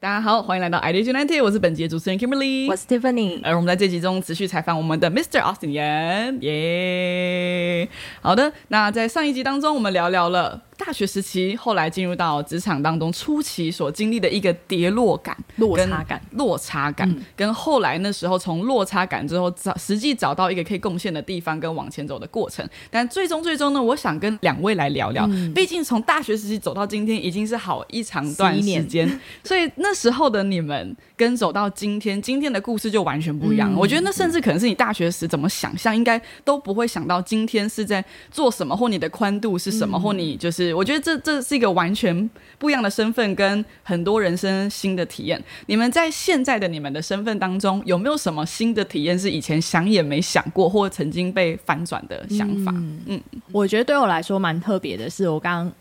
[0.00, 3.40] 大家好，欢迎来到 ID United，我是本节主持人 Kimberly，我是 Tiffany。
[3.42, 5.40] 而我们在这集中持续采访我们的 Mr.
[5.40, 5.70] Austin
[6.40, 7.88] 耶。
[8.22, 10.62] 好的，那在上一集当中，我们聊聊了。
[10.78, 22.66] 大学时期，后来进入到职场当中初期所经历的一个跌落感、落差感、落差感，跟后来那时候从落差感之后找实际找到一个可以贡献的地方跟往前走的过程。
[22.90, 33.74] 但最终最终呢，我想跟两位来聊聊，毕竟从大学时期走到今天已经是好一长段时间， 所以那时候的你们跟走到今天，今天的故事就完全不一样。
[33.76, 40.67] 我觉得那甚至可能是你大学时怎么想象，应该都不会想到今天是在做什么，或你的宽度是什么，或你就是。
[40.74, 45.42] 我觉得这这是一个完全不一样的身份，跟很多人生新的体验。
[45.66, 52.72] 你们在现在的你们的身份当中，有没有什么新的体验是以前想也没想过，或曾经被反转的想法？
[53.06, 53.20] 嗯，
[53.52, 55.72] 我觉得对我来说蛮特别的是，我刚。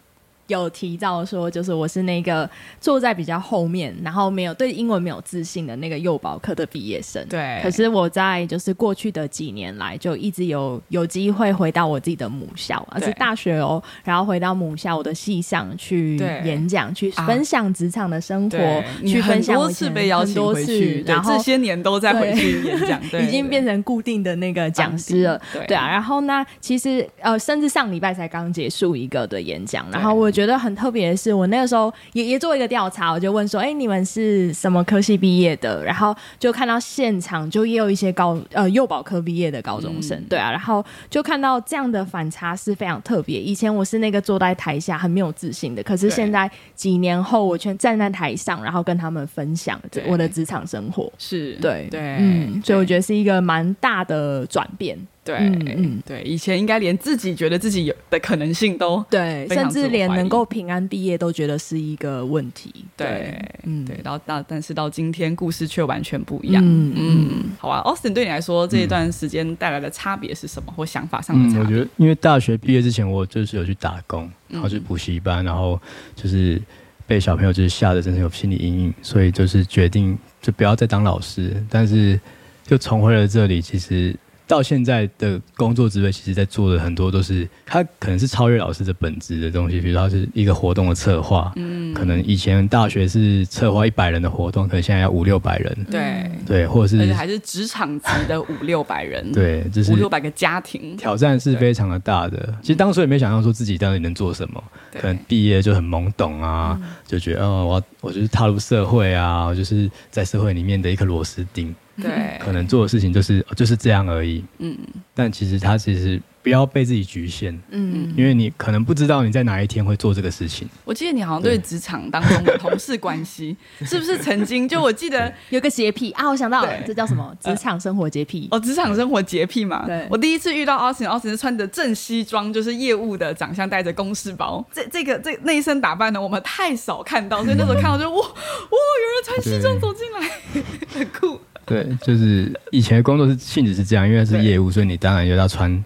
[0.48, 7.26] 有提到说，就是我是那个坐在比较后面，然后没有对英文没有自信的那个幼保科的毕业生。
[7.28, 7.60] 对。
[7.62, 25.42] 可是我在就是过去的几年来，就一直有有机会回到我自己的母校，而是大学哦，然后回到母校我的系上去演讲，去分享职场的生活，去分享多次被邀请回去，然后这些年都在回去演讲， 已经变成固定的那个讲师了。
[25.68, 30.32] 对啊，然后呢其实呃，甚至上礼拜才刚结束一个的演讲，然后我。
[30.38, 43.42] 觉得很特别的是，我那个时候也也做一个调查，我就问说：“哎，你们是什么科系毕业的？”然后就看到现场就也有一些高呃幼保科毕业的高中生，对啊，然后就看到这样的反差是非常特别。
[43.42, 54.96] 以前我是那个坐在台下很没有自信的，可是现在几年后，我全站在台上，然后跟他们分享我的职场生活，是对对，嗯，所以我觉得是一个蛮大的转变。
[55.28, 55.36] 对，
[55.76, 62.74] 嗯，对，以前应该连自己觉得自己有的可能性都对，甚至连能够平安毕业都觉得是一个问题。
[62.96, 66.64] 对，嗯，对，然后到但是到今天故事却完全不一样。
[66.66, 67.30] 嗯嗯，
[67.60, 70.72] 好啊，Austin 对你来说这一段时间带来的差别是什么？
[70.74, 71.60] 或想法上的差别？
[71.60, 75.78] 我觉得，因为大学毕业之前，我就是有去打工，然后去补习班，然后
[76.16, 76.62] 就是
[77.06, 82.18] 被小朋友就是吓得真的有心理阴影，所以就是决定就不要再当老师，但是
[82.66, 84.16] 就重回了这里，其实。
[84.48, 89.82] 到现在的工作职位，其实在做的很多都是，他可能是超越老师的本质的东西。
[89.82, 96.32] 比如说，是一个活动的策划，嗯，可能以前大学是策划一百人的活动，可能现在要五六百人，对。
[96.46, 102.58] 对，或者是而且还是职场级的 五六百人，对，就是五六百个家庭，挑战是非常的大的。
[102.62, 111.76] 其实当初也没想到说自己到底能做什么，可能毕业就很懵懂啊，就觉得哦，我我就是踏入社会啊，我就是在社会里面的一颗螺丝钉。
[112.02, 114.44] 对，可能做的事情就是就是这样而已。
[114.60, 114.78] 嗯，
[115.14, 116.22] 但其实他其实。
[116.44, 120.66] 不要被自己局限，嗯，因为你可能不知道你在哪一天会做这个事情。
[120.86, 126.30] 我记得你好像对职场当中的同事关系， 是不是曾经就我记得有个洁癖啊？
[126.30, 127.36] 我想到了，这叫什么？
[127.42, 129.86] 职场生活洁癖哦，职场生活洁癖嘛。
[129.86, 134.66] 对，我第一次遇到 Austin，Austin 是穿着正西装，就是业务的长相，带着公事包。
[134.72, 140.64] 这这个这那一身打扮呢，我们太少看到，所以那时候 看到就哇哇，有人穿西装走进来，
[140.98, 141.42] 很酷。
[141.68, 145.84] 对，就是以前的工作是性质是这样，因为是业务，所以你当然就要穿。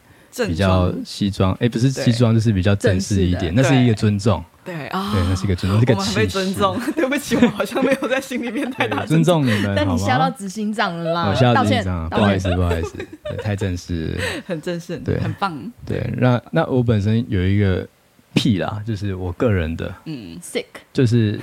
[0.48, 4.42] 比较西装，哎，不是西装，就是比较正式一点，那是一个尊重。
[4.64, 6.80] 对啊，对，那是一个尊重， 是个气被尊重。
[6.96, 9.74] 对不起，我好像没有在心里面太大 尊重你们。
[9.76, 12.96] 但你吓到执行长了啦，吓到执行长，不好意思，不好意思，
[13.44, 14.18] 太正式，
[14.48, 15.62] 很正式，对，很棒。
[15.86, 17.86] 对，那那我本身有一个
[18.34, 20.64] 癖啦，就是我个人的，嗯，sick，
[20.94, 21.38] 就是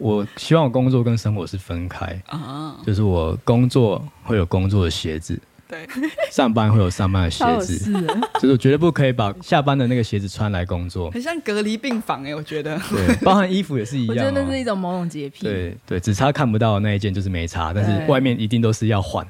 [0.00, 5.38] 我希望工作跟生活是分开啊，就是我工作会有工作的鞋子。
[5.68, 5.86] 对，
[6.32, 7.92] 上班会有上班的鞋子，
[8.34, 12.76] 就是我绝对不可以把下班的那个鞋子穿来工作，很像隔离病房哎，我觉得。
[12.90, 14.16] 对，包含衣服也是一样。
[14.16, 15.44] 我觉得那是一种某种洁癖。
[15.44, 19.24] 对对，只差看不到的那一件就是没差，但是外面一定都是要换。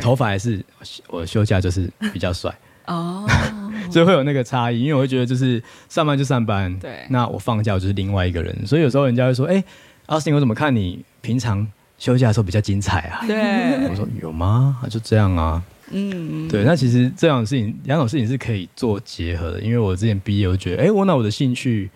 [0.00, 0.64] 头发还是
[1.08, 2.52] 我休假就是比较帅
[2.86, 3.24] 哦，
[3.92, 9.62] 所以会有那个差异，因为我会觉得就是上班就上班，对，那我放假我就是另外一个人，所以有时候人家会说，哎，
[10.06, 11.66] 阿信，我怎么看你平常？
[11.98, 13.24] 休假的时候比较精彩啊！
[13.26, 13.34] 对，
[13.88, 14.78] 我说有吗？
[14.90, 15.62] 就这样啊。
[15.92, 16.62] 嗯，对。
[16.62, 19.62] 那其实这样的事情，两种事情是可以做结合的。
[19.62, 21.88] 因为我之前毕业，我觉得，哎，我那我的兴趣，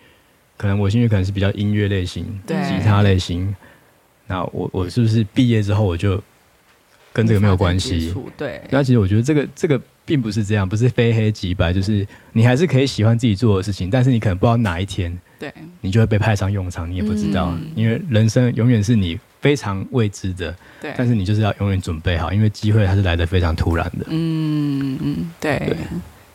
[0.57, 3.55] 可能我兴趣可能是比较音乐类型，对，吉他类型。
[4.25, 6.19] 那我我是不是毕业之后我就
[7.13, 8.11] 跟这个没有关系？
[8.35, 8.59] 对。
[8.71, 19.19] 那其实我觉得这个这个并不是这样，不是非黑即白，就是你还是可以喜欢自己做的事情，但是你可能不知道哪一天，对，你就会被派上用场，你也不知道，因为人生永远是你。
[19.41, 24.05] 非常未知的，对，但是你就是要永远准备好，因为机会它是来的非常突然的。
[24.09, 25.75] 嗯嗯，对。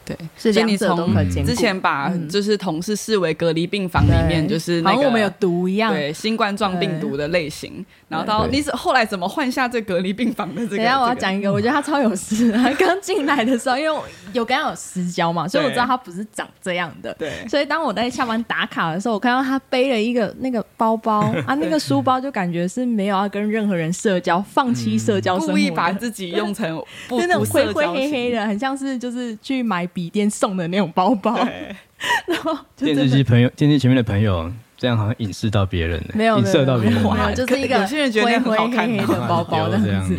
[0.06, 7.84] 对，是两者都可兼之前把就是同事视为隔离病房里面就是好像我们有毒一样，对，新冠状病毒的类型。
[8.08, 10.76] 然后到你是后来怎么换下这隔离病房的这个？
[10.76, 12.52] 等下我要讲一个，我觉得他超有事。
[12.54, 14.00] 他刚进来的时候，因为
[14.32, 17.12] 有跟他有私交嘛，所以我知道他不是长这样的。
[17.18, 26.80] 对，所以当我在下班打卡的时候，我看到他背了一个那个包包 啊，那个书包就感觉是没有要跟任何人社交，放弃社交，故意把自己用成
[27.10, 31.34] 就那种灰灰黑黑的，很像是就是去买笔电送的那种包包。
[32.28, 34.52] 然后电视机朋友，电视前面的朋友。
[34.78, 37.02] 这样好像影视到别人了，没有影射到别人，
[37.34, 40.14] 就是一个有些人觉得灰灰黑黑的 包包这样子。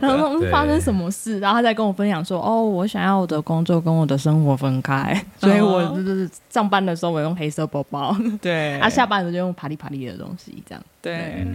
[0.00, 10.84] 然后发生什么事，然后他在跟我分享说：“哦，我想要我的工作跟我的生活分开，所以我就是上班的时候我用黑色包包，对，啊，下班的时候就用啪里啪里的东西，这样。
[11.00, 11.46] 对，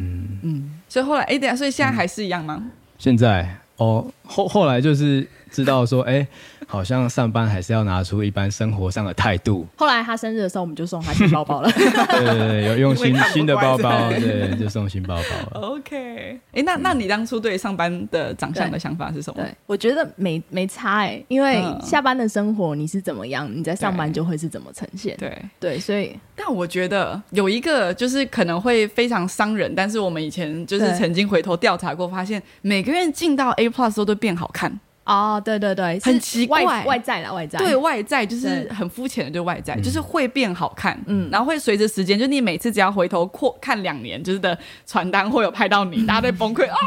[0.41, 2.63] 嗯，所以后来，哎，等下，所以现在还是一样吗？
[2.97, 6.28] 现在哦，后后来就是知道说，哎。
[6.68, 9.66] 好像上班还是要拿出一般生活上的态度。
[9.75, 11.72] 后来他生日的时候，我们就送他新包包了。
[11.74, 15.68] 对对对，有用新 新的包包，对，就送新包包了。
[15.68, 19.42] OK，哎，那那你当初对上班的长相的想法是什么？
[19.42, 25.18] 对，我觉得没没差哎，因为下班的生活你是怎么样，你在上班就会是怎么呈现。
[25.18, 34.80] 对对，所以，但我觉得有一个就是可能会非常伤人，但是我们以前就是曾经回头调查过，发现每个月进到 A Plus 都都变好看。
[35.09, 46.77] 哦，对对对，很奇怪，外在的外在，对外在就是很肤浅的，就外在就是会变好看，嗯，然后会随着时间，就你每次只要回头扩看两年，就是的传单会有拍到你，大家都崩溃啊，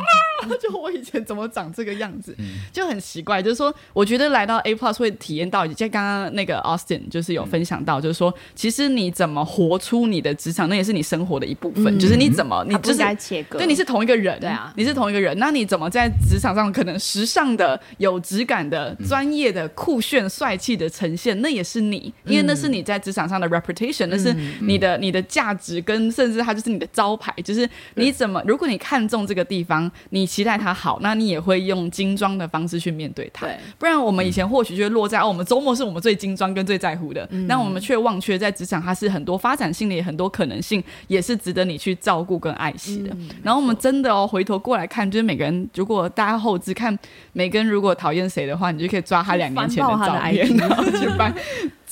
[0.61, 2.37] 就我以前怎么长这个样子，
[2.73, 3.43] 就很奇怪。
[3.43, 18.13] 就是说，我觉得来到 A Plus 会体验到，就刚刚那个 Austin 就是有分享到，就是说，其实你怎么活出你的职场，那也是你生活的一部分，就是你怎么你就是切割，对，你是同一个人，对啊，你是同一个人，那你怎么在职场上可能时尚的有。
[18.13, 27.33] 有质感的、专业的、酷炫、帅气的呈现，那也是你，因为那是你在职场上的 reputation，那是你的、你的价值，跟甚至它就是你的招牌。
[27.43, 33.47] 就是你怎么，如果你看中这个地方，你期待他好，那你也会用精装的方式去面对它。
[33.79, 43.17] 不然我们以前或许就会落在哦，我们周末是我们最精装跟最在乎的，但我们却忘却在职场它是很多发展性的，也很多可能性，也是值得你去照顾跟爱惜的。
[43.43, 46.99] 然后我们真的哦，回头过来看，就是每个人，如果大家后置看，
[47.33, 47.93] 每个人如果。
[48.03, 51.33] 讨厌谁的话，你就可以抓他两年前的照片，然后去翻，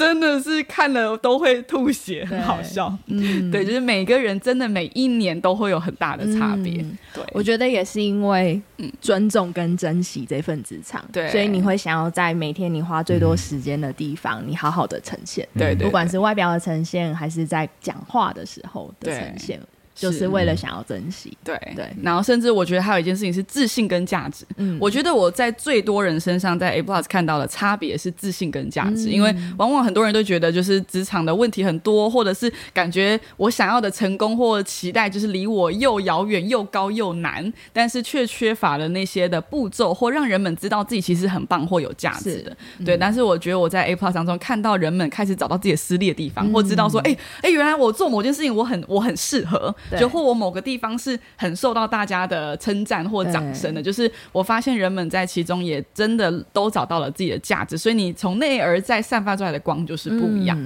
[0.00, 2.90] 真的是看了都会吐血，很好笑。
[3.06, 6.82] 嗯，对，就是每个人真的每一年都会有很大的差别。
[7.12, 8.60] 对，我觉得也是因为
[9.00, 15.46] 尊重跟珍惜这份职场，对，所以你会想要在每天你花最多时间的地方，你好好的呈现。
[15.54, 19.60] 对，不管是外表的呈现，还是在讲话的时候的呈现。
[20.00, 24.46] 就是为了想要珍惜，对对，然后甚至我觉得还有一件事情是自信跟价值。
[24.56, 42.56] 嗯，我觉得我在最多人身上在 A Plus 看到的差别是自信跟价值，因为往往很多人都觉得就是职场的问题很多，或者是感觉我想要的成功或期待就是离我又遥远又高又难，但是却缺乏了那些的步骤或让人们知道自己其实很棒或有价值的。
[42.84, 49.74] 对，但是我觉得我在 A Plus 当中看到人们开始找到自己的私利的地方，或知道说，哎哎，原来我做某件事情我很我很适合。
[49.98, 60.58] 就或我某个地方是很受到大家的称赞或掌声的，就是我发现人们在其中也真的都找到了自己的价值，所以你从内而在散发出来的光就是不一样，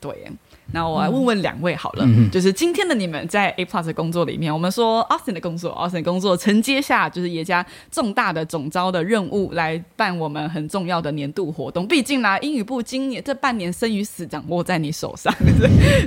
[0.00, 0.30] 对。
[0.72, 2.30] 那我来问问两位好了，嗯。
[2.30, 11.86] 就是今天的你们在 A Plus 工作里面，我们说 Austin 的工作，Austin 工作承接下就是爷家重大的总招的任务，来办我们很重要的年度活动。
[11.86, 15.34] 毕竟呢，英语部今年这半年生与死掌握在你手上，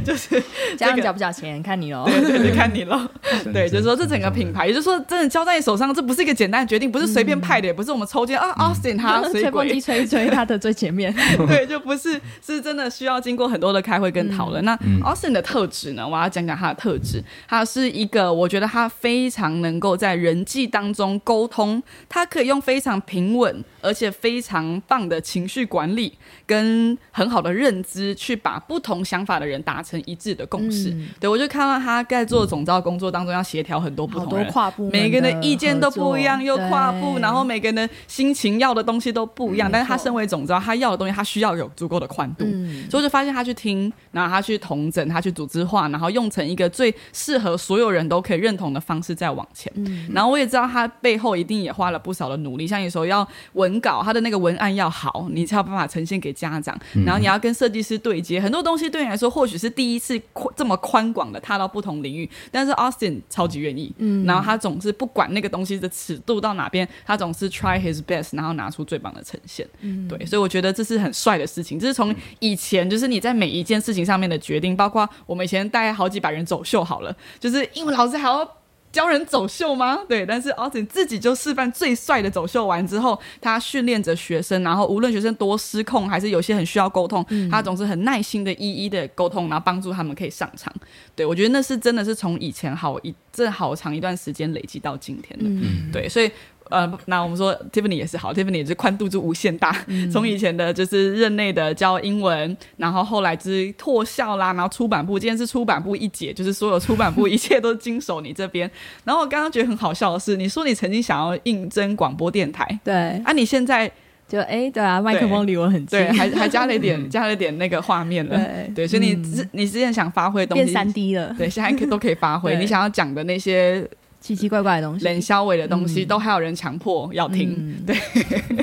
[0.06, 0.42] 就是
[0.78, 3.00] 这样缴不缴钱看你喽，对对对，看你喽。
[3.54, 11.14] 对，就是说这整个品牌，也就是说真的交在你手上，这不是一个简单的决定，不是随便派的，也不是我们抽签啊，Austin 他 吹风机吹一吹他的最前面，
[11.48, 14.53] 对，就不是是真的需要经过很多的开会跟讨论。
[14.62, 16.08] 那 Austin 的特质呢？
[16.08, 17.24] 我要讲讲他的特质。
[17.48, 30.96] 他是一个，我觉得他非常能够在人际当中沟通，他可以用非常平稳而且非常棒的情绪管理跟很好的认知，去把不同想法的人达成一致的共识。
[31.20, 39.70] 对我就看到他在做总招工作当中要协调很多不同人，跨部每个人的意见都不一样，又跨步，然后每个人的心情要的东西都不一样。
[39.70, 42.46] 但是他身为总招，他要的东西他需要有足够的宽度，
[42.90, 44.94] 所以我就发现他去听，然后他去同。
[44.94, 49.74] 整他去组织化，然后用成一个最适合所有人都可以认同的方式再往前。
[50.14, 56.78] 然后我也知道他背后一定也花了不少的努力，像有时候要文文稿，他的那个文案要好，你才有办法呈现给家长。
[57.06, 60.20] 然后你要跟设计师对接，很多东西对你来说或许是第一次
[60.56, 69.68] 这么宽广的踏到不同领域，但是 Austin 超级愿意，嗯，然后他总是不管那个东西的尺度到哪边，他总是 try his best，然后拿出最棒的呈现。
[69.82, 71.80] 嗯，对，所以我觉得这是很帅的事情。
[71.80, 78.48] 这是从以前就是你在每一件事情上面的决定，包括我们以前带好几百人走秀好了，就是英文老师还要。
[78.94, 80.00] 教人走秀吗？
[80.08, 90.72] 对，但是 Austin 自己就示范最帅的走秀完之后，他训练着学生，然后无论学生多失控，还是有些很需要沟通，他总是很耐心的一一的沟通，然后帮助他们可以上场。
[91.16, 95.68] 对我觉得那是真的是从以前好一这好长一段时间累积到今天的。
[95.92, 96.32] 对，所以。
[96.74, 99.86] 呃，那我们说 Tiffany 也是好，Tiffany 也是宽度就无限大。
[100.12, 108.70] 从以前的就是任内的教英文，然后后来就是拓校啦，然后出版部，今天是出版部一姐，就是所有出版部一切都经手你这边。
[109.04, 113.92] 然后我刚刚觉得很好笑的是，你说你曾经想要应征广播电台，对，啊，你现在
[114.28, 118.40] 就哎，对啊，麦克风离我很近，对，还还加了一点 加了点那个画面了，
[118.74, 123.88] 对，所以你之你之前想发挥东西变三 D 了，对，现在可都可以发挥 你想要讲的那些。
[124.24, 127.76] 奇奇怪怪的东西，冷消尾的东西，都还有人强迫要听。
[127.86, 127.94] 对，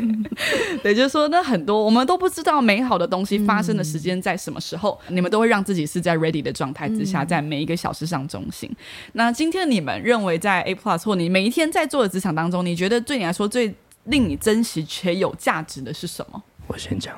[0.83, 8.75] 对，就是说，那很多我们都不知道美好的东西发生的时间在什么时候，你们都会让自己是在 ready 的状态之下，在每一个小时上中心。
[9.13, 13.75] 那今天你们认为在 A plus 或你每一天在做的职场当中，你觉得对你来说最
[14.05, 16.43] 令你珍惜且有价值的是什么？
[16.69, 17.15] 我先讲。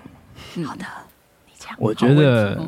[0.67, 0.85] 好的，
[1.47, 1.73] 你讲。
[1.79, 2.61] 我觉得，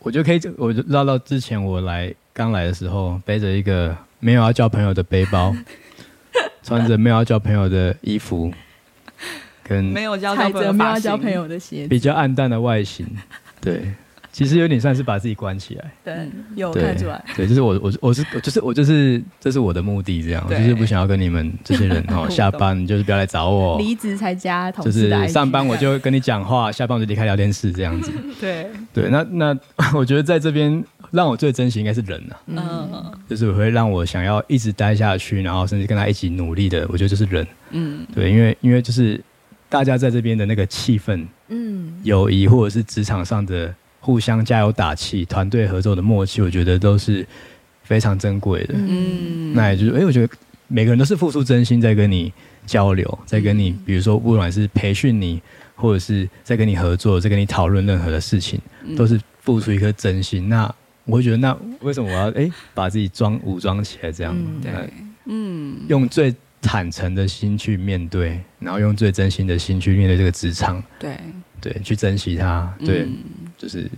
[0.00, 3.96] 我就可以，我就绕到之前我来刚来的时候，背着一个。
[4.18, 5.54] 没有要交朋友的背包，
[6.62, 8.52] 穿着没有要交朋友的衣服，
[9.62, 13.06] 跟没有交朋友没有交朋友的鞋，比较暗淡的外形，
[13.60, 13.94] 对。
[14.36, 16.14] 其实有点算是把自己关起来，对，
[16.56, 29.58] 有看出来，对，就是我，我，我是，就是我，就是这是我的目的，这样，我就是不想要跟你们这些人哦， 下班就是不要来找我，离职才加同事，就是上班我就跟你讲话，下班我就离开聊天室这样子， 对，对，那那
[29.96, 39.18] 我觉得在这边让我最珍惜应该是人呐，嗯，就是会让我想要一直待下去，然后甚至跟他一起努力的，我觉得就是人，嗯，对，因为因为就是
[39.70, 43.74] 大家在这边的那个气氛，嗯，友谊或者是职场上的。
[44.06, 47.26] 互相加油打气，团队合作的默契，我觉得都是
[47.82, 48.74] 非常珍贵的。
[48.76, 50.32] 嗯，那也就是，哎，我觉得
[50.68, 52.32] 每个人都是付出真心在跟你
[52.64, 55.42] 交流，在跟你，比如说不管是培训你，
[55.74, 58.60] 或者是在跟你合作，在跟你讨论任何的事情，
[58.96, 60.48] 都是付出一颗真心。
[60.48, 60.72] 那
[61.04, 64.36] 我会觉得，那为什么我要哎 把自己装武装起来这样？
[64.62, 64.72] 对，
[65.24, 66.32] 嗯，用最
[66.62, 70.80] 坦诚的心去面对，然后用最真心的心去面对这个职场。
[70.96, 71.16] 对，
[71.70, 72.72] 对，去珍惜它。
[72.84, 73.08] 对。
[73.58, 73.90] 就是，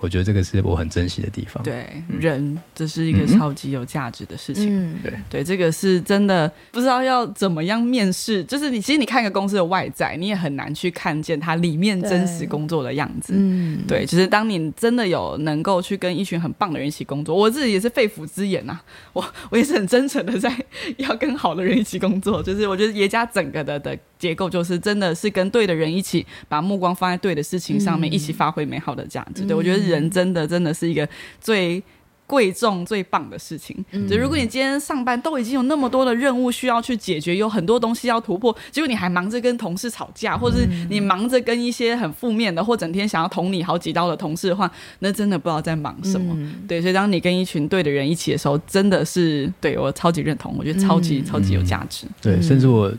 [0.00, 1.62] 我觉得这个是我很珍惜的地方。
[1.62, 1.86] 对，
[2.18, 4.92] 人这是一个超级有价值的事情。
[5.04, 8.42] 对，对，这个是真的不知道要怎么样面试。
[8.42, 13.34] 就是你其实你看一个公司的外在，你也很难去看见它里面真实工作的样子。
[13.36, 18.80] 嗯，对，就是当你真的有能够去跟一群很棒的人一起工作，我自己也是肺腑之言呐。
[19.12, 20.52] 我我也是很真诚的在
[20.98, 22.42] 要跟好的人一起工作。
[22.42, 23.96] 就是我觉得爷家整个的的。
[24.24, 29.44] 结构就是真的是跟对的人一起把目光放在对的事情上面，一起发挥美好的价值。
[29.44, 31.06] 对我觉得人真的真的是一个
[31.38, 31.82] 最
[32.26, 33.76] 贵重、最棒的事情。
[34.08, 46.34] 就如果你今天上班都已经有那么多的任务需要去解决，有很多东西要突破，结果你还忙着跟同事吵架，或者是你忙着跟一些很负面的或整天想要捅你好几刀的同事的话，那真的不知道在忙什么。
[46.66, 52.06] 对，所以当你跟一群对的人一起的时候，真的是对我超级认同，我觉得超级超级有价值。
[52.22, 52.90] 对，甚至我。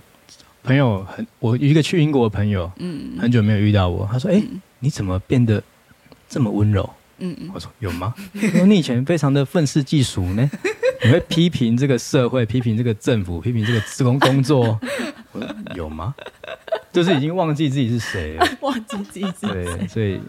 [0.66, 4.08] 朋友很，我一个去英国的朋友，嗯，很久没有遇到我。
[4.12, 4.42] 他说：“哎，
[4.80, 5.62] 你怎么变得
[6.28, 10.50] 这么温柔？”嗯嗯，我说：“有吗？”说：“你以前非常的愤世嫉俗呢，
[11.06, 14.78] 你会批评这个社会，批评这个政府，批评这个职工工作，
[15.32, 16.14] 我说有吗？
[16.92, 19.48] 就是已经忘记自己是谁了， 忘记自己是
[19.88, 19.88] 谁。
[19.88, 20.20] 所以，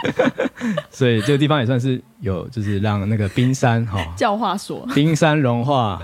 [0.90, 6.00] 所以这个地方也算是有，就是让那个冰山哈教化所，冰山融化。”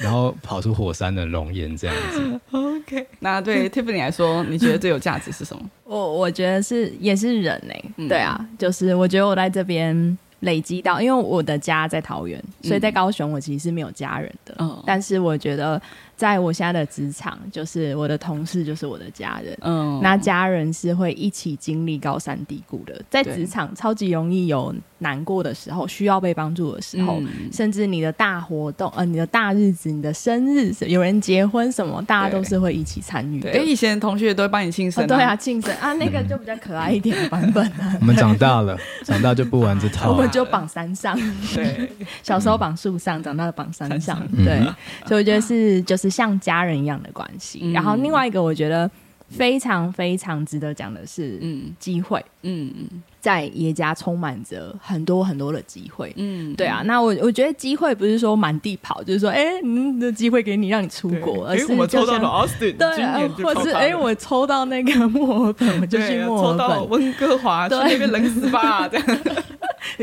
[0.00, 2.40] 然后跑出火山的熔岩这样子。
[2.50, 5.62] OK，那对 Tiffany 来说，你觉得最有价值是什么？
[5.84, 8.08] 我我觉得是也是人呢。
[8.08, 14.54] 对啊，就是我觉得我在这边累积到，因为我的家在桃园，所以在高雄我其实是没有家人的。
[14.58, 15.80] 嗯，但是我觉得。
[16.20, 19.56] 在我现在的职场，就是我的同事就是我的家人。
[19.62, 23.00] 嗯，那家人是会一起经历高山低谷的。
[23.08, 33.42] 在职场超级容易有难过的时候，需要被帮助的时候，甚至你的大活动，呃，你的大日子，你的生日，有人结婚什么，大家都是会一起参与。
[33.46, 35.06] 哎，以前同学都会帮你庆生。
[35.06, 37.96] 对啊，庆生啊， 那个就比较可爱一点的版本啊。
[37.98, 40.12] 我们长大了，长大就不玩这套。
[40.12, 41.18] 我们就绑山上。
[41.54, 41.90] 对，
[42.22, 44.22] 小时候绑树上，长大了绑山上。
[44.44, 44.60] 对，
[45.06, 46.09] 所以我觉得是就是。
[46.10, 48.90] 像家人一样的关系，然后另外一个我觉得
[49.28, 69.06] 非常非常值得讲的是，嗯，机会，嗯嗯，在耶家充满着很多很多的机会，嗯，对啊，那我我觉得机会不是说满地跑，就是说，哎，嗯，的机会给你让你出国，而是我们抽到了 Austin，对，或是哎，我抽到那个墨尔本，我就去墨尔本，温哥华，去那边冷死吧， 这样。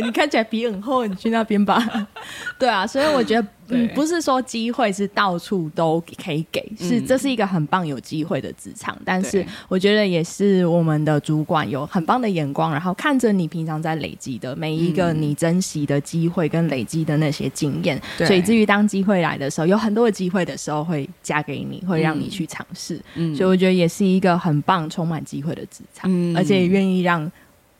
[0.01, 2.07] 你看起来皮很厚，你去那边吧。
[2.59, 8.97] 对啊，所以我觉得，嗯，不是说机会是到处都可以给，是这是一个很棒有机会的职场。
[9.03, 22.99] 但是我觉得也是我们的主管有很棒的眼光，然后看着你平常在累积的每一个你珍惜的机会跟累积的那些经验，所以至于当机会来的时候，有很多的机会的时候会加给你，会让你去尝试。
[23.15, 27.31] 嗯，所以我觉得也是一个很棒、充满机会的职场，而且也愿意让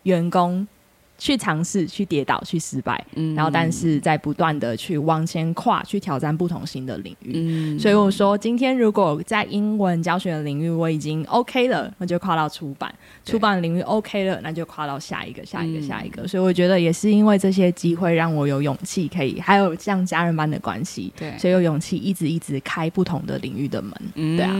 [0.04, 0.68] 员工。
[1.18, 3.04] 去尝试，去跌倒，去失败，
[3.36, 7.78] 然后但是在不断的去往前跨，去挑战不同新的领域。
[7.80, 12.90] 所以我说，今天如果在英文教学的领域我已经 OK 了，那就跨到出版；
[13.26, 16.28] 出版领域 OK 了，那就跨到下一个、下一个、下一个。
[16.28, 23.94] 所以我觉得也是因为这些机会，让我有勇气可以，还有像家人般的关系，对，所以有勇气一直一直开不同的领域的门。
[24.14, 24.54] 对啊，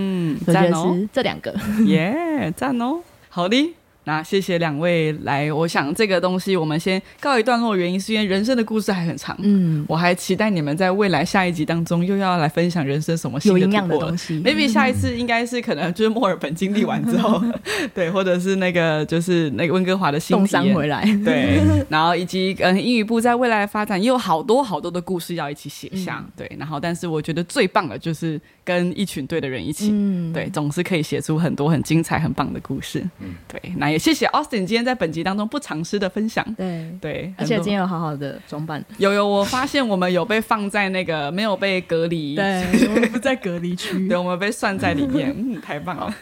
[0.48, 3.00] 我觉得是这两个，耶，赞哦，
[3.30, 3.76] 好的。
[4.08, 14.42] 那谢谢两位来，我想这个东西我们先告一段落，原因是因为人生的故事还很长，嗯，我还期待你们在未来下一集当中又要来分享人生什么新的的东西。
[14.42, 17.44] maybe 下一次应该是可能就是墨尔本经历完之后，
[17.94, 20.74] 对，或者是那个就是那个温哥华的新体验。
[20.74, 21.60] 回来，对，
[21.90, 33.97] 然后以及嗯英语部在未来的发展也有好多好多的故事要一起写下，对，然后但是我觉得最棒的就是跟一群对的人一起，嗯，对，总是可以写出很多很精彩很棒的故事，嗯，对，那也。
[33.98, 36.46] 谢谢 Austin 今天在本集当中不藏私的分享。
[36.56, 38.84] 对对，而且今天有好好的装扮。
[38.98, 46.14] 有有，我发现我们有被放在那个没有被隔离，对， 我们不在隔离区，对，我们被算在里面， 嗯，太棒了。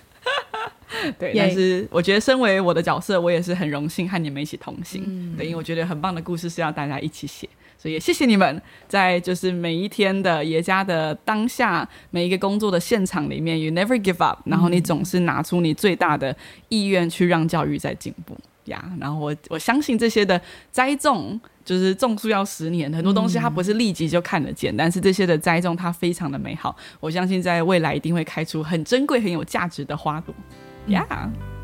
[1.20, 5.36] 对，但是我觉得身为我的角色，我也是很荣幸和你们一起同行。
[5.38, 7.48] 对，因为我觉得很棒的故事是要大家一起写。
[7.86, 16.36] 所以谢谢你们，在就是每一天的爷家的当下，每一个工作的现场里面，you never give up，然后你总是拿出你最大的
[16.70, 18.84] 意愿去让教育在进步呀。
[19.00, 30.33] 然后我我相信这些的栽种，就是种树要十年，很多东西它不是立即就看得见，但是这些的栽种它非常的美好，我相信在未来一定会开出很珍贵、很有价值的花朵。
[30.88, 31.05] 呀。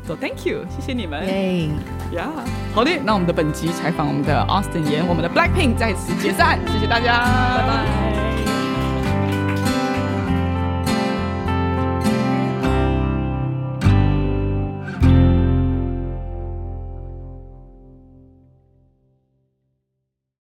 [0.06, 1.24] So thank you，谢谢你们。
[1.24, 1.70] y
[2.12, 7.24] e a h，好的，那我们的本集采访我们的 Austin 言，我们的 Blackpink 在此解散，谢谢大家，
[7.56, 8.31] 拜拜。